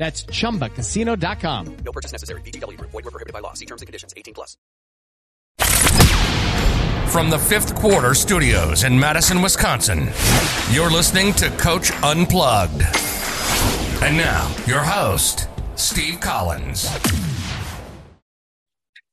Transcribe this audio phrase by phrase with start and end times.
[0.00, 1.76] That's ChumbaCasino.com.
[1.84, 2.40] No purchase necessary.
[2.40, 2.80] VGW.
[2.80, 3.52] Void were prohibited by law.
[3.52, 4.14] See terms and conditions.
[4.16, 4.56] 18 plus.
[7.12, 10.08] From the fifth quarter studios in Madison, Wisconsin,
[10.72, 12.82] you're listening to Coach Unplugged.
[14.02, 16.88] And now, your host, Steve Collins.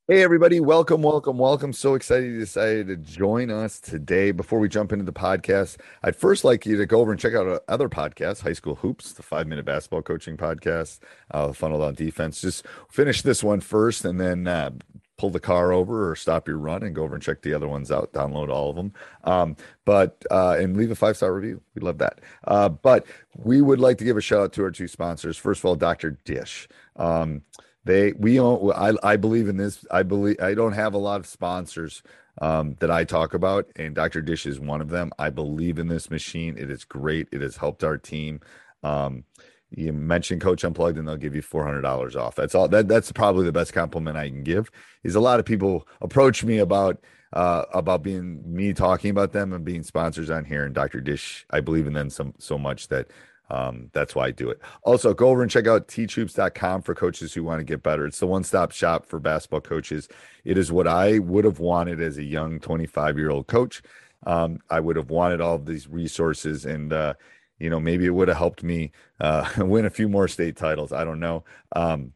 [0.10, 0.62] Hey, everybody.
[0.62, 1.74] Welcome, welcome, welcome.
[1.74, 4.32] So excited you decided to join us today.
[4.32, 7.34] Before we jump into the podcast, I'd first like you to go over and check
[7.34, 11.00] out our other podcasts High School Hoops, the five minute basketball coaching podcast,
[11.32, 12.40] uh, Funnel Down Defense.
[12.40, 14.72] Just finish this one first and then uh,
[15.18, 17.68] pull the car over or stop your run and go over and check the other
[17.68, 18.94] ones out, download all of them.
[19.26, 21.62] Um, but, uh, and leave a five star review.
[21.76, 22.22] We love that.
[22.46, 25.36] Uh, but we would like to give a shout out to our two sponsors.
[25.36, 26.12] First of all, Dr.
[26.24, 26.70] Dish.
[26.96, 27.42] Um,
[27.88, 31.20] they we own I, I believe in this i believe i don't have a lot
[31.20, 32.04] of sponsors
[32.40, 35.12] um, that i talk about and dr dish is one of them.
[35.18, 36.58] I believe in this machine.
[36.58, 37.28] It is great.
[37.32, 38.42] It has helped our team.
[38.84, 39.24] Um,
[39.72, 42.36] you mention coach unplugged and they'll give you $400 off.
[42.36, 44.70] That's all that that's probably the best compliment i can give
[45.04, 47.00] is a lot of people approach me about
[47.34, 51.46] uh, about being me talking about them and being sponsors on here and dr dish
[51.50, 53.08] i believe in them some so much that
[53.50, 54.60] um, that's why I do it.
[54.84, 58.06] Also, go over and check out teachhoops.com for coaches who want to get better.
[58.06, 60.10] It's the one stop shop for basketball coaches.
[60.44, 63.82] It is what I would have wanted as a young 25 year old coach.
[64.26, 67.14] Um, I would have wanted all of these resources and, uh,
[67.60, 70.92] you know, maybe it would have helped me uh, win a few more state titles.
[70.92, 71.46] I don't know.
[71.74, 72.14] Um,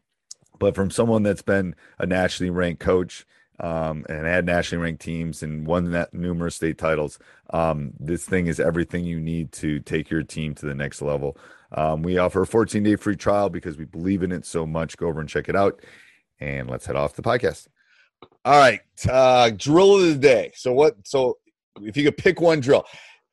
[0.60, 3.26] but from someone that's been a nationally ranked coach,
[3.62, 7.20] um, and had nationally ranked teams and won that numerous state titles.
[7.52, 11.38] Um, this thing is everything you need to take your team to the next level.
[11.72, 14.98] Um, we offer a 14 day free trial because we believe in it so much.
[14.98, 15.80] Go over and check it out.
[16.40, 17.68] And let's head off the podcast.
[18.44, 18.80] All right.
[19.08, 20.52] Uh, drill of the day.
[20.56, 20.96] So, what?
[21.04, 21.38] So,
[21.82, 22.84] if you could pick one drill,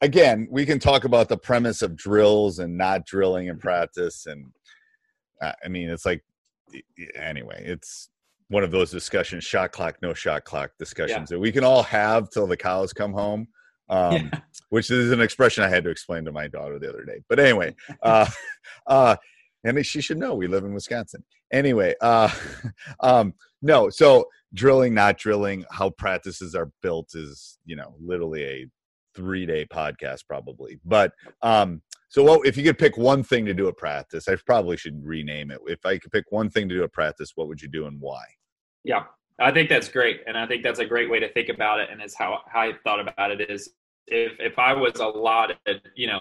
[0.02, 4.26] again, we can talk about the premise of drills and not drilling in practice.
[4.26, 4.52] And
[5.40, 6.22] uh, I mean, it's like,
[7.16, 8.10] anyway, it's
[8.48, 11.36] one of those discussions shot clock no shot clock discussions yeah.
[11.36, 13.46] that we can all have till the cows come home
[13.90, 14.40] um, yeah.
[14.70, 17.38] which is an expression i had to explain to my daughter the other day but
[17.38, 18.26] anyway uh,
[18.86, 19.16] uh,
[19.64, 21.22] and she should know we live in wisconsin
[21.52, 22.30] anyway uh,
[23.00, 28.66] um, no so drilling not drilling how practices are built is you know literally a
[29.14, 33.52] three day podcast probably but um so, what if you could pick one thing to
[33.52, 34.28] do at practice?
[34.28, 35.58] I probably should rename it.
[35.66, 38.00] If I could pick one thing to do at practice, what would you do and
[38.00, 38.24] why?
[38.84, 39.04] Yeah,
[39.40, 41.88] I think that's great, and I think that's a great way to think about it.
[41.90, 43.70] And is how, how I thought about it is
[44.06, 45.58] if if I was allotted,
[45.94, 46.20] you know,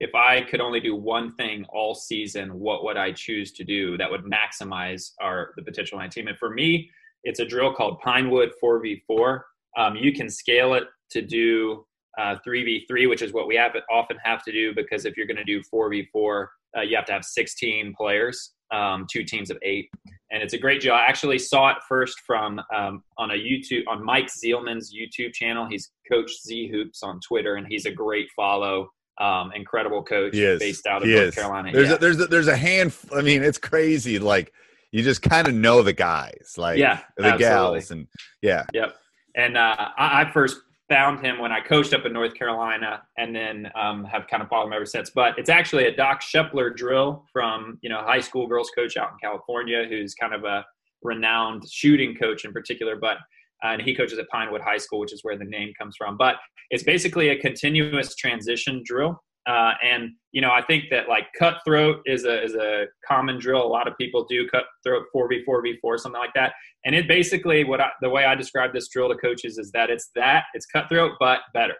[0.00, 3.96] if I could only do one thing all season, what would I choose to do
[3.98, 6.28] that would maximize our the potential of my team?
[6.28, 6.90] And for me,
[7.22, 9.40] it's a drill called Pinewood 4v4.
[9.78, 11.86] Um, you can scale it to do
[12.18, 15.36] uh, 3v3, which is what we have often have to do because if you're going
[15.36, 19.88] to do 4v4, uh, you have to have 16 players, um, two teams of eight,
[20.30, 20.94] and it's a great drill.
[20.94, 25.66] I actually saw it first from um, on a YouTube on Mike Zielman's YouTube channel.
[25.68, 28.90] He's Coach Z Hoops on Twitter, and he's a great follow.
[29.20, 31.34] Um, incredible coach based out of North is.
[31.36, 31.70] Carolina.
[31.72, 31.94] There's yeah.
[31.94, 32.92] a, there's a, there's a hand.
[33.14, 34.18] I mean, it's crazy.
[34.18, 34.52] Like
[34.90, 37.80] you just kind of know the guys, like yeah, the absolutely.
[37.80, 38.08] gals, and
[38.42, 38.96] yeah, yep.
[39.36, 43.34] And uh, I, I first found him when I coached up in North Carolina, and
[43.34, 45.10] then um, have kind of followed him ever since.
[45.10, 49.10] But it's actually a Doc Scheppler drill from you know high school girls coach out
[49.12, 50.64] in California, who's kind of a
[51.02, 53.18] renowned shooting coach in particular, but
[53.64, 56.16] uh, and he coaches at Pinewood High School, which is where the name comes from.
[56.16, 56.36] But
[56.70, 59.22] it's basically a continuous transition drill.
[59.46, 63.62] Uh, and you know, I think that like cutthroat is a is a common drill.
[63.62, 66.54] A lot of people do cutthroat four v four v four something like that.
[66.84, 69.90] And it basically what I, the way I describe this drill to coaches is that
[69.90, 71.74] it's that it's cutthroat but better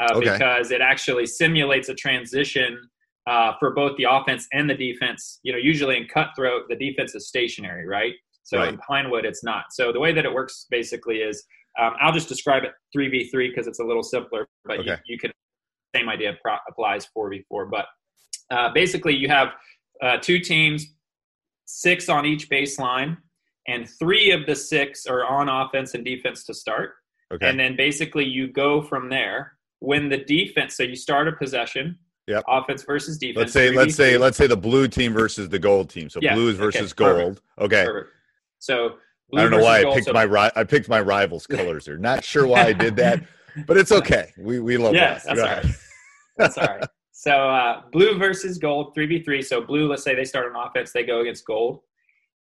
[0.00, 0.30] uh, Okay.
[0.30, 2.78] because it actually simulates a transition
[3.26, 5.40] uh, for both the offense and the defense.
[5.42, 8.14] You know, usually in cutthroat, the defense is stationary, right?
[8.44, 9.64] So in Pinewood, it's not.
[9.72, 11.44] So the way that it works basically is
[11.78, 15.30] um, I'll just describe it 3v3 because it's a little simpler, but you, you can,
[15.94, 17.70] same idea pro- applies 4v4.
[17.70, 17.86] But
[18.50, 19.48] uh, basically, you have
[20.02, 20.94] uh, two teams,
[21.64, 23.16] six on each baseline,
[23.66, 26.94] and three of the six are on offense and defense to start.
[27.32, 27.48] Okay.
[27.48, 29.58] And then basically you go from there.
[29.80, 32.44] When the defense, so you start a possession, Yep.
[32.48, 33.38] offense versus defense.
[33.38, 36.10] let's say let's say let's say the blue team versus the gold team.
[36.10, 36.96] So Yeah, blues okay, versus perfect.
[36.98, 37.40] gold.
[37.58, 37.84] Okay.
[37.86, 38.12] Perfect.
[38.58, 38.96] So
[39.34, 41.86] I don't know why I gold, picked so- my ri- I picked my rivals' colors
[41.86, 41.96] here.
[41.96, 43.22] Not sure why I did that,
[43.66, 44.32] but it's okay.
[44.38, 45.36] We we love Yes, that.
[45.36, 45.66] that's all right.
[46.36, 46.88] That's all right.
[47.12, 49.42] So uh, blue versus gold, three v three.
[49.42, 51.80] So blue, let's say they start on offense, they go against gold,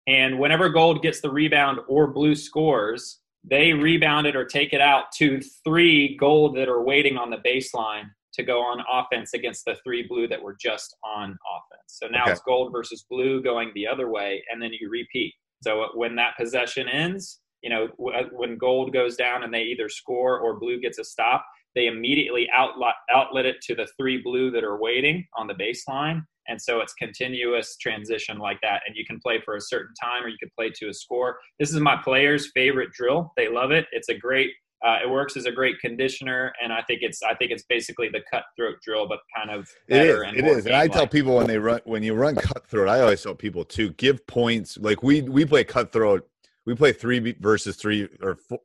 [0.07, 4.81] and whenever gold gets the rebound or blue scores, they rebound it or take it
[4.81, 8.05] out to three gold that are waiting on the baseline
[8.35, 11.83] to go on offense against the three blue that were just on offense.
[11.87, 12.33] So now Okay.
[12.33, 15.33] it's gold versus blue going the other way, and then you repeat.
[15.63, 19.89] So when that possession ends, you know w- when gold goes down and they either
[19.89, 21.45] score or blue gets a stop,
[21.75, 26.23] they immediately outlet, outlet it to the three blue that are waiting on the baseline.
[26.49, 28.81] And so it's continuous transition like that.
[28.87, 31.39] And you can play for a certain time or you can play to a score.
[31.59, 33.33] This is my players' favorite drill.
[33.37, 33.87] They love it.
[33.91, 34.51] It's a great,
[34.87, 36.53] uh, it works as a great conditioner.
[36.63, 39.97] And I think it's, I think it's basically the cutthroat drill, but kind of It
[39.97, 40.07] is.
[40.07, 40.67] better and It.
[40.67, 43.65] And I tell people when they run when you run cutthroat, I always tell people
[43.65, 44.79] to give points.
[44.79, 46.29] Like we we play cutthroat.
[46.67, 48.59] We play three versus three or four.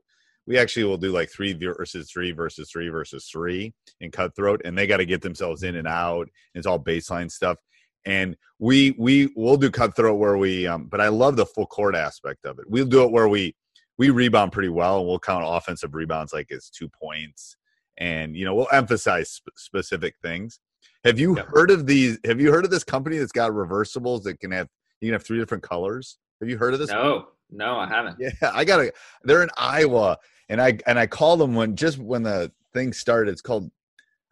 [0.47, 4.75] We actually will do like three versus three versus three versus three in cutthroat, and
[4.77, 6.27] they got to get themselves in and out.
[6.55, 7.57] It's all baseline stuff.
[8.05, 10.65] And we we will do cutthroat where we.
[10.65, 12.65] Um, but I love the full court aspect of it.
[12.67, 13.55] We'll do it where we
[13.99, 17.55] we rebound pretty well, and we'll count offensive rebounds like it's two points,
[17.97, 20.59] and you know we'll emphasize sp- specific things.
[21.03, 21.47] Have you Yep.
[21.49, 22.17] heard of these?
[22.25, 24.67] Have you heard of this company that's got reversibles that can have
[25.01, 26.17] you can have three different colors?
[26.41, 26.89] Have you heard of this?
[26.89, 28.17] No, no, I haven't.
[28.19, 28.91] Yeah, I got to
[29.23, 30.17] They're in Iowa,
[30.49, 33.31] and I and I called them when just when the thing started.
[33.31, 33.69] It's called.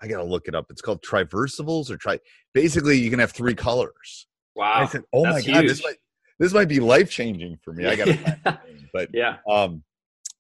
[0.01, 0.67] I got to look it up.
[0.69, 2.19] It's called Triversibles or Tri.
[2.53, 4.27] Basically, you can have three colors.
[4.55, 4.75] Wow.
[4.75, 5.97] I said, "Oh my god, this might
[6.39, 8.05] this might be life changing for me." I got
[8.45, 8.59] to,
[8.93, 9.37] but yeah.
[9.49, 9.83] um,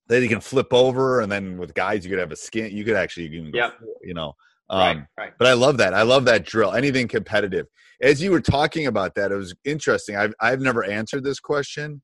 [0.07, 2.71] then you can flip over, and then with guys, you could have a skin.
[2.75, 3.79] You could actually even, go Yep.
[4.01, 4.33] you know,
[4.69, 4.97] um, right.
[5.17, 5.33] Right.
[5.37, 5.93] but I love that.
[5.93, 6.73] I love that drill.
[6.73, 7.67] Anything competitive.
[8.01, 10.15] As you were talking about that, it was interesting.
[10.15, 12.01] I've I've never answered this question.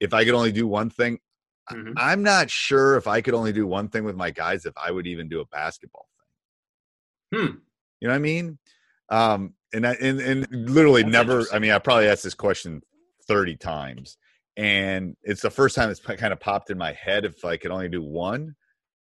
[0.00, 1.18] If I could only do one thing,
[1.70, 1.94] Mhm.
[1.96, 4.64] I'm not sure if I could only do one thing with my guys.
[4.64, 6.08] If I would even do a basketball
[7.30, 7.40] thing.
[7.40, 7.56] Hmm.
[8.00, 8.58] You know what I mean?
[9.10, 11.44] Um, and I, and and literally That's never.
[11.52, 12.82] I mean, I probably asked this question
[13.26, 14.16] thirty times,
[14.56, 17.24] and it's the first time it's kind of popped in my head.
[17.24, 18.54] If I could only do one,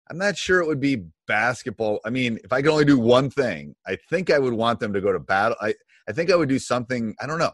[0.09, 1.99] I'm not sure it would be basketball.
[2.05, 4.93] I mean, if I could only do one thing, I think I would want them
[4.93, 5.57] to go to battle.
[5.61, 5.73] I,
[6.07, 7.15] I think I would do something.
[7.19, 7.51] I don't know.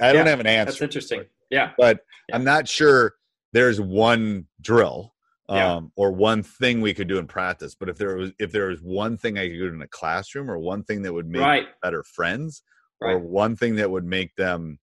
[0.00, 0.72] I don't have an answer.
[0.72, 1.24] That's interesting.
[1.50, 1.72] Yeah.
[1.78, 2.36] But Yeah.
[2.36, 3.14] I'm not sure
[3.52, 5.14] there's one drill
[5.48, 5.80] um, Yeah.
[5.96, 7.74] or one thing we could do in practice.
[7.74, 10.50] But if there was if there was one thing I could do in a classroom
[10.50, 11.66] or one thing that would make Right.
[11.82, 12.62] better friends
[13.00, 14.78] or one thing that would make them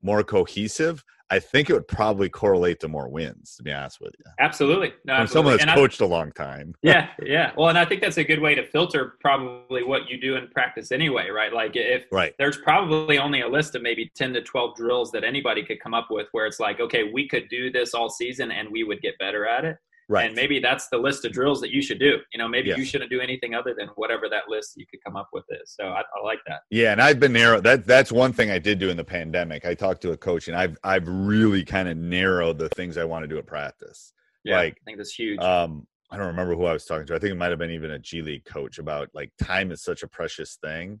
[0.00, 4.14] more cohesive, I think it would probably correlate to more wins, to be honest with
[4.18, 4.24] you.
[4.38, 4.92] Absolutely.
[5.04, 5.56] No, From someone absolutely.
[5.58, 6.74] that's And coached a long time.
[6.82, 7.52] yeah, yeah.
[7.56, 10.48] Well, and I think that's a good way to filter probably what you do in
[10.48, 11.52] practice anyway, right?
[11.52, 12.32] Like if Right.
[12.38, 15.92] there's probably only a list of maybe 10 to 12 drills that anybody could come
[15.92, 19.02] up with where it's like, okay, we could do this all season and we would
[19.02, 19.76] get better at it.
[20.10, 20.26] Right.
[20.26, 22.16] And maybe that's the list of drills that you should do.
[22.32, 25.16] You know, maybe you shouldn't do anything other than whatever that list you could come
[25.16, 25.74] up with is.
[25.78, 26.60] So I, I like that.
[26.70, 27.60] Yeah, and I've been narrow.
[27.60, 29.66] That that's one thing I did do in the pandemic.
[29.66, 33.04] I talked to a coach, and I've I've really kind of narrowed the things I
[33.04, 34.14] want to do at practice.
[34.44, 35.40] Yeah, Like, I think that's huge.
[35.40, 37.14] Um, I don't remember who I was talking to.
[37.14, 39.82] I think it might have been even a G League coach about like time is
[39.82, 41.00] such a precious thing.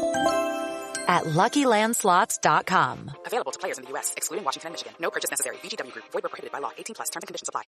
[1.11, 3.11] at LuckyLandSlots.com.
[3.27, 4.93] Available to players in the U.S., excluding Washington and Michigan.
[4.99, 5.57] No purchase necessary.
[5.57, 6.05] VGW Group.
[6.11, 6.71] Void where prohibited by law.
[6.75, 7.09] 18 plus.
[7.09, 7.63] Terms and conditions apply.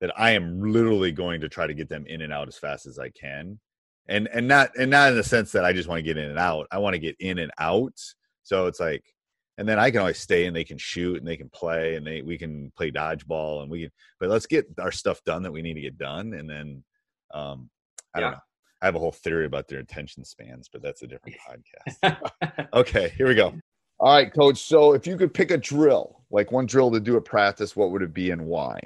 [0.00, 2.86] That I am literally going to try to get them in and out as fast
[2.86, 3.60] as I can.
[4.08, 6.28] and and not and not in the sense that I just want to get in
[6.28, 6.66] and out.
[6.72, 7.94] I want to get in and out.
[8.42, 9.04] So it's like,
[9.58, 12.06] and then I can always stay and they can shoot and they can play and
[12.06, 13.90] they we can play dodgeball and we can.
[14.18, 16.84] But let's get our stuff done that we need to get done, and then
[17.32, 17.70] um,
[18.14, 18.38] I don't know.
[18.82, 22.68] I have a whole theory about their attention spans, but that's a different podcast.
[22.74, 23.54] okay, here we go.
[24.00, 24.58] All right, coach.
[24.58, 27.92] So if you could pick a drill, like one drill to do at practice, what
[27.92, 28.80] would it be and why?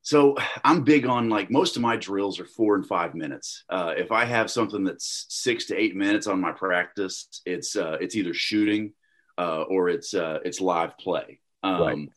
[0.00, 3.64] So I'm big on like most of my drills are four and five minutes.
[3.68, 7.98] Uh, if I have something that's six to eight minutes on my practice, it's uh,
[8.00, 8.94] it's either shooting
[9.36, 11.40] uh, or it's uh, it's live play.
[11.62, 12.08] Um, Right.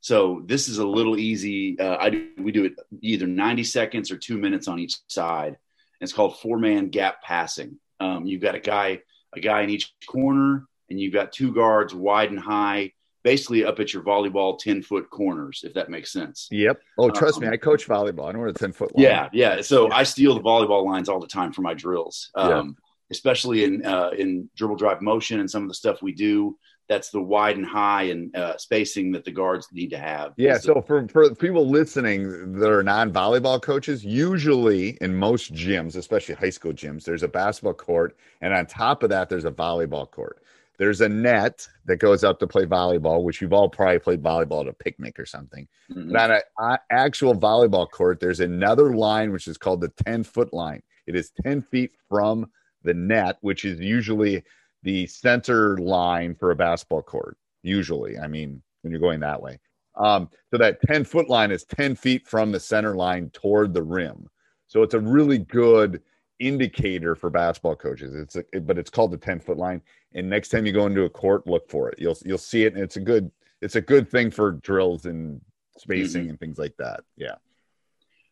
[0.00, 1.76] So this is a little easy.
[1.80, 5.56] Uh, I do, we do it either 90 seconds or two minutes on each side.
[6.00, 7.78] It's called four man gap passing.
[8.00, 9.00] Um, you've got a guy
[9.34, 13.80] a guy in each corner, and you've got two guards wide and high, basically up
[13.80, 16.48] at your volleyball 10 foot corners, if that makes sense.
[16.50, 16.80] Yep.
[16.98, 18.28] Oh, trust me, Um, I coach volleyball.
[18.28, 19.04] I know what a ten foot line.
[19.04, 19.60] Yeah, yeah.
[19.62, 22.76] So I steal the volleyball lines all the time for my drills, um,
[23.10, 26.56] especially in uh, in dribble drive motion and some of the stuff we do.
[26.88, 30.34] That's the wide and high and uh, spacing that the guards need to have.
[30.36, 30.58] Yeah.
[30.58, 36.36] So for for people listening that are non volleyball coaches, usually in most gyms, especially
[36.36, 40.10] high school gyms, there's a basketball court, and on top of that, there's a volleyball
[40.10, 40.42] court.
[40.78, 44.60] There's a net that goes up to play volleyball, which you've all probably played volleyball
[44.62, 45.66] at a picnic or something.
[45.90, 46.12] Mhm.
[46.12, 50.52] But on an actual volleyball court, there's another line which is called the 10 foot
[50.52, 50.82] line.
[51.06, 52.50] It is 10 feet from
[52.82, 54.44] the net, which is usually
[54.86, 57.36] the center line for a basketball court.
[57.64, 59.58] Usually, I mean, when you're going that way.
[59.96, 63.82] Um, so that 10 foot line is 10 feet from the center line toward the
[63.82, 64.28] rim.
[64.68, 66.02] So it's a really good
[66.38, 68.14] indicator for basketball coaches.
[68.14, 69.82] It's a, but it's called the 10 foot line.
[70.14, 71.98] And next time you go into a court, look for it.
[71.98, 75.40] You'll you'll see it, and it's a good it's a good thing for drills and
[75.78, 77.00] spacing and things like that.
[77.16, 77.34] Yeah.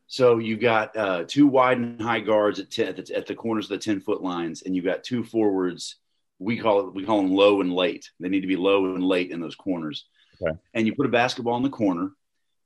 [0.06, 3.34] So you got uh, two wide and high guards at, 10, at, the, at the
[3.34, 5.96] corners of the ten foot lines, and you've got two forwards.
[6.44, 8.10] We call it we call them low and late.
[8.20, 10.06] They need to be low and late in those corners.
[10.42, 10.56] Okay.
[10.74, 12.12] And you put a basketball in the corner,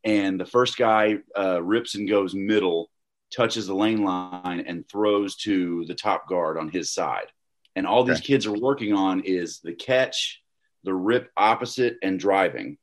[0.05, 2.91] and the first guy uh, rips and goes middle,
[3.31, 7.27] touches the lane line, and throws to the top guard on his side.
[7.77, 10.43] And all these kids are working on is the catch,
[10.83, 12.79] the rip opposite, and driving.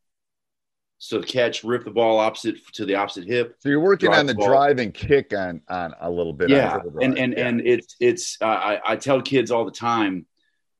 [0.99, 3.57] So the catch, rip the ball opposite to the opposite hip.
[3.59, 6.49] So you're working on the drive and kick on on a little bit.
[6.49, 7.47] Yeah, and and Yeah.
[7.47, 10.25] and it's it's uh, I, I tell kids all the time,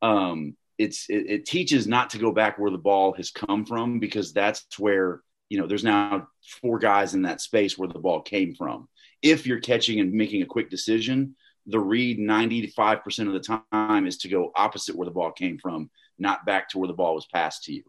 [0.01, 3.99] um, it's it, it teaches not to go back where the ball has come from
[3.99, 6.27] because that's where you know there's now
[6.61, 8.87] four guys in that space where the ball came from.
[9.21, 11.35] If you're catching and making a quick decision,
[11.65, 15.57] the read 95 percent of the time is to go opposite where the ball came
[15.57, 17.83] from, not back to where the ball was passed to you.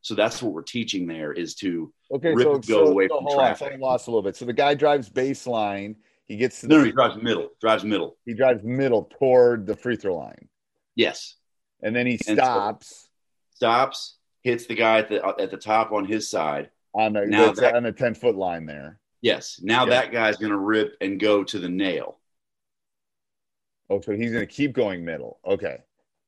[0.00, 3.18] So that's what we're teaching there is to Okay, rip so, go so, away so
[3.18, 3.72] from on, traffic.
[3.74, 4.36] I lost a little bit.
[4.36, 5.96] So the guy drives baseline.
[6.26, 8.16] He gets to the No, no, he drives middle, drives middle.
[8.24, 10.48] he drives middle toward the free throw line,
[10.98, 11.36] Yes.
[11.82, 13.08] and then he And so- stops
[13.54, 16.70] stops, hits the guy at the at the top on his side.
[16.94, 19.00] on the Now that- on the ten foot line there.
[19.22, 19.60] Yes.
[19.62, 22.18] Now that guy's going to rip and go to the nail.
[23.90, 25.40] Oh, so he's going to keep going middle.
[25.46, 25.78] Okay.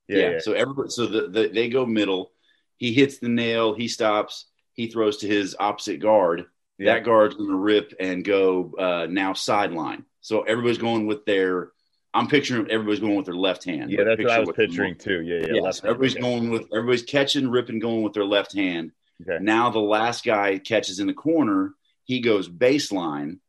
[0.07, 0.17] Yeah.
[0.17, 0.29] Yeah.
[0.31, 0.39] yeah.
[0.39, 2.31] So everybody, so the, the they go middle.
[2.77, 3.73] He hits the nail.
[3.73, 4.47] He stops.
[4.73, 6.45] He throws to his opposite guard.
[6.79, 10.03] That guard's going to rip and go uh, now sideline.
[10.21, 11.71] So everybody's going with their.
[12.13, 13.89] I'm picturing everybody's going with their left hand.
[13.89, 15.21] Yeah, that's what I was picturing too.
[15.21, 15.61] Yeah, yeah.
[15.63, 16.23] Yeah, so everybody's hand.
[16.23, 18.91] going with everybody's catching, ripping, going with their left hand.
[19.21, 19.41] Okay.
[19.41, 21.73] Now the last guy catches in the corner.
[22.03, 23.39] He goes baseline,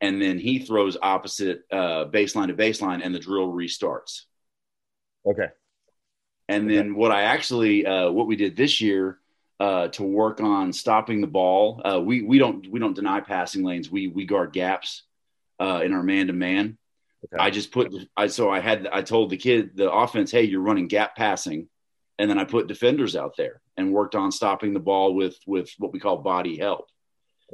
[0.00, 4.22] and then he throws opposite uh, baseline to baseline, and the drill restarts.
[5.26, 5.48] Okay.
[6.48, 9.18] And then what I actually uh, what we did this year
[9.58, 11.80] uh, to work on stopping the ball.
[11.84, 13.90] Uh, we we don't we don't deny passing lanes.
[13.90, 15.02] We we guard gaps
[15.58, 16.78] uh, in our man to man.
[17.38, 20.60] I just put I so I had I told the kid the offense, hey, you're
[20.60, 21.68] running gap passing,
[22.18, 25.70] and then I put defenders out there and worked on stopping the ball with with
[25.78, 26.88] what we call body help.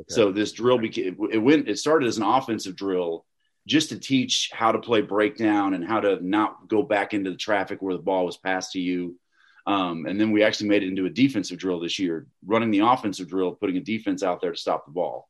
[0.08, 3.26] So this drill became it went it started as an offensive drill
[3.66, 7.36] just to teach how to play breakdown and how to not go back into the
[7.36, 9.18] traffic where the ball was passed to you.
[9.66, 12.80] Um, and then we actually made it into a defensive drill this year, running the
[12.80, 15.28] offensive drill, putting a defense out there to stop the ball.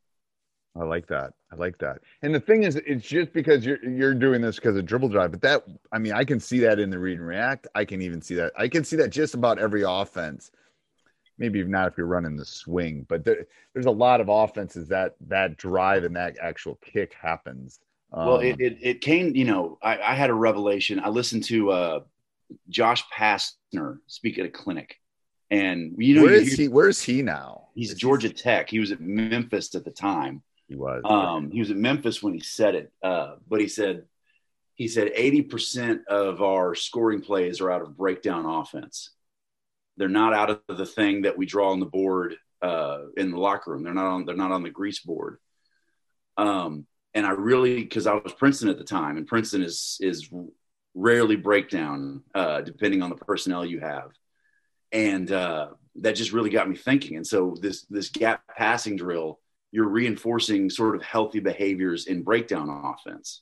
[0.79, 1.33] I like that.
[1.51, 1.99] I like that.
[2.21, 5.31] And the thing is, it's just because you're you're doing this because of dribble drive,
[5.31, 7.67] but that I mean, I can see that in the read and react.
[7.75, 8.53] I can even see that.
[8.57, 10.51] I can see that just about every offense.
[11.37, 15.15] Maybe not if you're running the swing, but there, there's a lot of offenses that
[15.27, 17.79] that drive and that actual kick happens.
[18.11, 21.01] well, Um, it, it, it came, you know, I, I had a revelation.
[21.03, 21.99] I listened to uh,
[22.69, 24.97] Josh Pastner speak at a clinic.
[25.49, 26.67] And, you know, where you hear- he?
[26.69, 27.67] Where is he now?
[27.75, 28.69] He's Georgia Tech.
[28.69, 30.43] He was at Memphis at the time.
[30.71, 31.01] He was.
[31.03, 34.05] Um, he was at Memphis when he said it, uh, but he said
[34.75, 39.09] he said 80% of our scoring plays are out of breakdown offense.
[39.97, 43.37] They're not out of the thing that we draw on the board uh, in the
[43.37, 43.83] locker room.
[43.83, 44.25] They're not on.
[44.25, 45.39] They're not on the grease board.
[46.37, 50.29] Um, and I really, because I was Princeton at the time, and Princeton is is
[50.93, 54.11] rarely breakdown, uh, depending on the personnel you have,
[54.93, 57.17] and uh, that just really got me thinking.
[57.17, 59.40] And so this this gap passing drill,
[59.71, 63.41] you're reinforcing sort of healthy behaviors in breakdown offense.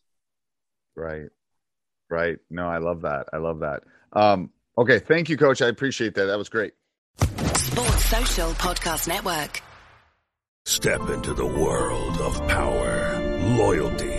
[0.96, 1.30] Right.
[2.10, 2.38] Right.
[2.50, 3.28] No, I love that.
[3.34, 3.84] I love that.
[4.14, 5.00] Um, okay.
[5.00, 5.62] Thank you, coach.
[5.62, 6.26] I appreciate that.
[6.26, 6.74] That was great.
[7.20, 9.62] Sports Social Podcast Network.
[10.66, 13.20] Step into the world of power,
[13.58, 14.19] loyalty,